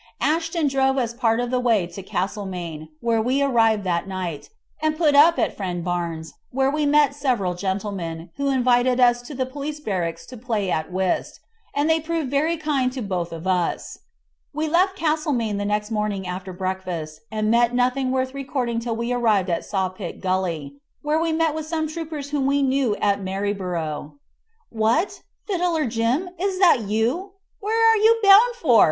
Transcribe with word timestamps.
Ashton 0.19 0.67
drove 0.67 0.97
us 0.97 1.13
part 1.13 1.39
of 1.39 1.51
the 1.51 1.59
way 1.59 1.85
to 1.85 2.01
Castlemaine, 2.01 2.89
where 3.01 3.21
we 3.21 3.43
arrived 3.43 3.83
that 3.83 4.07
night, 4.07 4.49
and 4.81 4.97
put 4.97 5.13
up 5.13 5.37
at 5.37 5.55
friend 5.55 5.83
Barnes', 5.85 6.33
where 6.49 6.71
we 6.71 6.87
met 6.87 7.13
several 7.13 7.53
gentlemen, 7.53 8.31
who 8.37 8.49
invited 8.49 8.99
us 8.99 9.21
to 9.21 9.35
the 9.35 9.45
police 9.45 9.79
barracks 9.79 10.25
to 10.25 10.37
play 10.37 10.71
at 10.71 10.91
whist, 10.91 11.39
and 11.75 11.87
they 11.87 11.99
proved 11.99 12.31
very 12.31 12.57
kind 12.57 12.91
to 12.93 13.03
both 13.03 13.31
of 13.31 13.45
us. 13.45 13.99
We 14.55 14.67
left 14.67 14.95
Castlemaine 14.95 15.57
the 15.57 15.65
next 15.69 15.91
morning 15.91 16.25
after 16.25 16.51
breakfast, 16.51 17.21
and 17.31 17.51
met 17.51 17.75
nothing 17.75 18.09
worth 18.09 18.33
recording 18.33 18.79
till 18.79 18.95
we 18.95 19.13
arrived 19.13 19.51
at 19.51 19.63
Sawpit 19.65 20.19
Gully, 20.19 20.77
where 21.03 21.21
we 21.21 21.31
met 21.31 21.53
with 21.53 21.67
some 21.67 21.87
troopers 21.87 22.31
whom 22.31 22.47
we 22.47 22.63
knew 22.63 22.95
at 22.95 23.21
Maryborough. 23.21 24.15
"What! 24.69 25.21
Fiddler 25.45 25.85
Jim, 25.85 26.31
is 26.39 26.57
that 26.57 26.87
you? 26.87 27.33
where 27.59 27.93
are 27.93 27.97
you 27.97 28.19
bound 28.23 28.55
for?" 28.55 28.79